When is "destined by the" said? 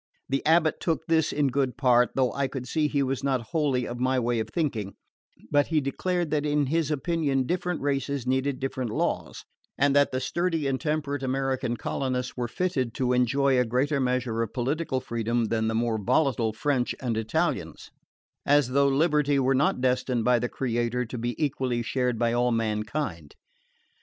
19.81-20.49